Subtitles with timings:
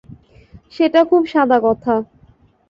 [0.71, 1.93] সেটা খুব সাদা কথা।